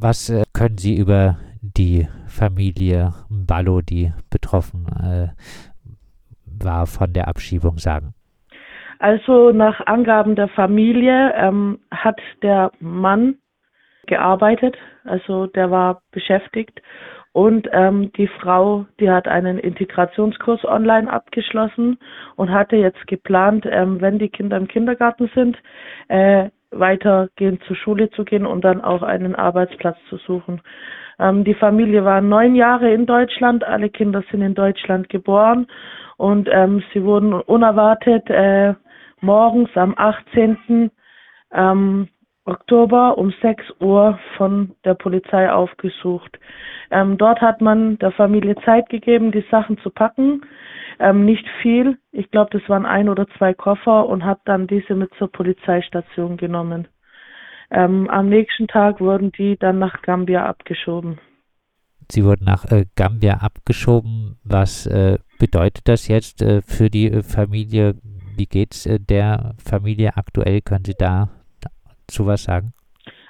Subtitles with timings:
[0.00, 5.28] Was äh, können Sie über die Familie Ballo, die betroffen äh,
[6.46, 8.14] war von der Abschiebung, sagen?
[9.00, 13.36] Also nach Angaben der Familie ähm, hat der Mann
[14.06, 16.80] gearbeitet, also der war beschäftigt
[17.32, 21.98] und ähm, die Frau, die hat einen Integrationskurs online abgeschlossen
[22.36, 25.56] und hatte jetzt geplant, ähm, wenn die Kinder im Kindergarten sind,
[26.08, 30.60] äh, weitergehend zur Schule zu gehen und dann auch einen Arbeitsplatz zu suchen.
[31.18, 35.66] Ähm, die Familie war neun Jahre in Deutschland, alle Kinder sind in Deutschland geboren
[36.16, 38.74] und ähm, sie wurden unerwartet äh,
[39.20, 40.90] morgens am 18.
[41.52, 42.08] Ähm,
[42.48, 46.38] Oktober um 6 Uhr von der Polizei aufgesucht.
[46.90, 50.42] Ähm, dort hat man der Familie Zeit gegeben, die Sachen zu packen.
[50.98, 54.94] Ähm, nicht viel, ich glaube, das waren ein oder zwei Koffer und hat dann diese
[54.94, 56.88] mit zur Polizeistation genommen.
[57.70, 61.18] Ähm, am nächsten Tag wurden die dann nach Gambia abgeschoben.
[62.10, 64.38] Sie wurden nach äh, Gambia abgeschoben.
[64.42, 67.96] Was äh, bedeutet das jetzt äh, für die äh, Familie?
[68.36, 70.62] Wie geht es äh, der Familie aktuell?
[70.62, 71.28] Können Sie da
[72.08, 72.72] zu was sagen?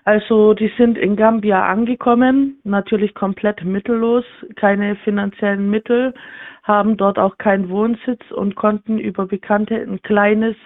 [0.05, 4.25] Also die sind in Gambia angekommen, natürlich komplett mittellos,
[4.57, 6.15] keine finanziellen Mittel,
[6.63, 10.57] haben dort auch keinen Wohnsitz und konnten über Bekannte ein kleines,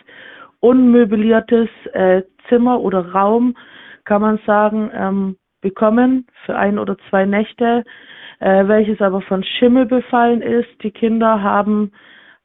[0.60, 3.56] unmöbliertes äh, Zimmer oder Raum,
[4.04, 7.82] kann man sagen, ähm, bekommen für ein oder zwei Nächte,
[8.38, 10.68] äh, welches aber von Schimmel befallen ist.
[10.84, 11.90] Die Kinder haben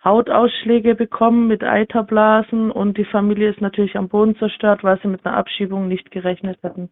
[0.07, 5.25] Hautausschläge bekommen mit Eiterblasen und die Familie ist natürlich am Boden zerstört, weil sie mit
[5.25, 6.89] einer Abschiebung nicht gerechnet hatten.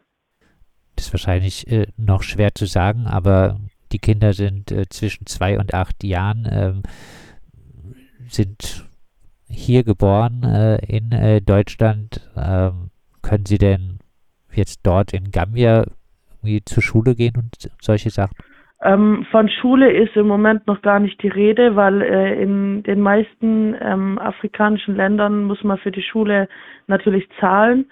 [0.96, 3.60] Das ist wahrscheinlich äh, noch schwer zu sagen, aber
[3.92, 6.84] die Kinder sind äh, zwischen zwei und acht Jahren, ähm,
[8.28, 8.86] sind
[9.48, 12.30] hier geboren äh, in äh, Deutschland.
[12.36, 12.90] Ähm,
[13.22, 14.00] können sie denn
[14.52, 15.86] jetzt dort in Gambia
[16.66, 18.36] zur Schule gehen und solche Sachen?
[18.86, 23.02] Ähm, von Schule ist im Moment noch gar nicht die Rede, weil äh, in den
[23.02, 26.48] meisten ähm, afrikanischen Ländern muss man für die Schule
[26.86, 27.90] natürlich zahlen.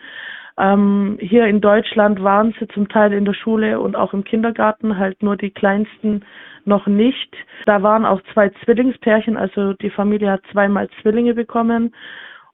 [0.59, 4.99] Ähm, hier in Deutschland waren sie zum Teil in der Schule und auch im Kindergarten,
[4.99, 6.23] halt nur die kleinsten
[6.65, 7.35] noch nicht.
[7.65, 11.95] Da waren auch zwei Zwillingspärchen, also die Familie hat zweimal Zwillinge bekommen.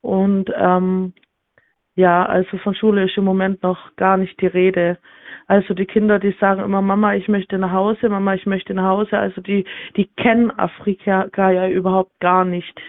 [0.02, 1.14] Und ähm,
[2.00, 4.98] ja, also von Schule ist im Moment noch gar nicht die Rede.
[5.48, 8.86] Also die Kinder, die sagen immer, Mama, ich möchte nach Hause, Mama, ich möchte nach
[8.86, 9.20] Hause.
[9.20, 9.66] Also die,
[9.98, 12.80] die kennen Afrika ja überhaupt gar nicht.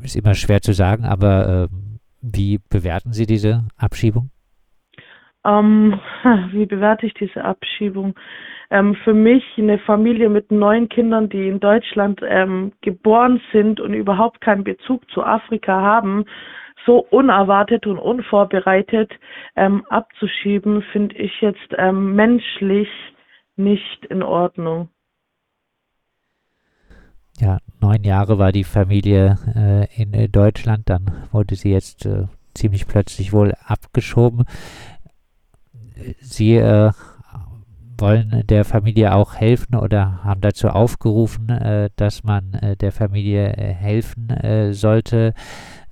[0.00, 1.74] Ist immer schwer zu sagen, aber äh,
[2.20, 4.30] wie bewerten Sie diese Abschiebung?
[5.44, 5.98] Ähm,
[6.52, 8.14] wie bewerte ich diese Abschiebung?
[8.70, 13.92] Ähm, für mich eine Familie mit neun Kindern, die in Deutschland ähm, geboren sind und
[13.92, 16.26] überhaupt keinen Bezug zu Afrika haben,
[16.86, 19.12] so unerwartet und unvorbereitet
[19.56, 22.88] ähm, abzuschieben, finde ich jetzt ähm, menschlich
[23.56, 24.88] nicht in Ordnung.
[27.38, 32.26] Ja, neun Jahre war die Familie äh, in äh, Deutschland, dann wurde sie jetzt äh,
[32.54, 34.44] ziemlich plötzlich wohl abgeschoben.
[36.20, 36.92] Sie äh,
[37.98, 43.44] wollen der Familie auch helfen oder haben dazu aufgerufen, äh, dass man äh, der Familie
[43.56, 45.34] helfen sollte.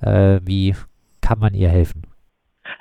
[0.01, 0.75] Äh, wie
[1.21, 2.03] kann man ihr helfen?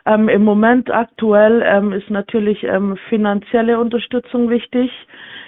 [0.05, 4.91] Ähm, Im Moment aktuell ähm, ist natürlich ähm, finanzielle Unterstützung wichtig.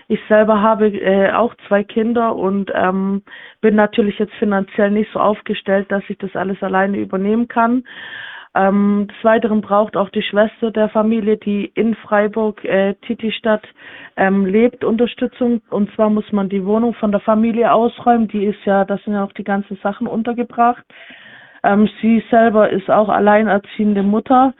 [0.08, 3.24] Ich selber habe äh, auch zwei Kinder und ähm,
[3.62, 7.84] bin natürlich jetzt finanziell nicht so aufgestellt, dass ich das alles alleine übernehmen kann.
[8.54, 13.66] Ähm, des Weiteren braucht auch die Schwester der Familie, die in Freiburg, äh, Titistadt,
[14.18, 15.62] ähm, lebt, Unterstützung.
[15.70, 18.28] Und zwar muss man die Wohnung von der Familie ausräumen.
[18.28, 20.84] Die ist ja, da sind ja auch die ganzen Sachen untergebracht.
[21.64, 24.54] Ähm, sie selber ist auch alleinerziehende Mutter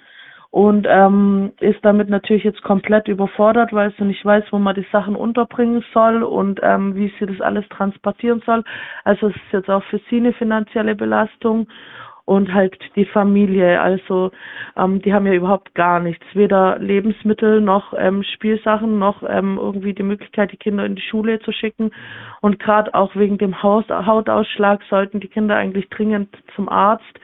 [0.52, 4.86] und ähm, ist damit natürlich jetzt komplett überfordert, weil sie nicht weiß, wo man die
[4.92, 8.64] Sachen unterbringen soll und ähm, wie sie das alles transportieren soll.
[9.06, 11.68] Also es ist jetzt auch für sie eine finanzielle Belastung
[12.26, 13.82] und halt die Familie.
[13.82, 14.32] Also
[14.78, 19.94] ähm, die haben ja überhaupt gar nichts, weder Lebensmittel noch ähm, Spielsachen noch ähm, irgendwie
[19.94, 21.92] die Möglichkeit, die Kinder in die Schule zu schicken.
[22.42, 27.20] Und gerade auch wegen dem Haus Hautausschlag sollten die Kinder eigentlich dringend zum Arzt.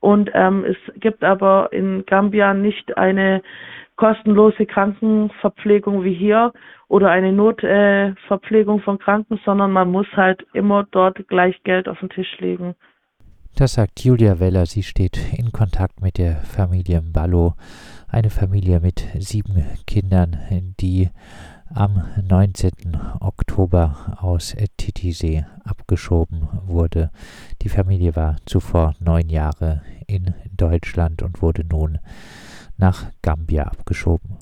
[0.00, 3.42] Und ähm, es gibt aber in Gambia nicht eine
[3.96, 6.52] kostenlose Krankenverpflegung wie hier
[6.88, 12.00] oder eine Notverpflegung äh, von Kranken, sondern man muss halt immer dort gleich Geld auf
[12.00, 12.74] den Tisch legen.
[13.56, 14.66] Das sagt Julia Weller.
[14.66, 17.54] Sie steht in Kontakt mit der Familie Ballo,
[18.08, 20.36] eine Familie mit sieben Kindern,
[20.80, 21.08] die
[21.72, 22.72] am 19.
[23.20, 27.12] Oktober aus Titisee abgeschoben wurde.
[27.62, 32.00] Die Familie war zuvor neun Jahre in Deutschland und wurde nun
[32.76, 34.36] nach Gambia abgeschoben.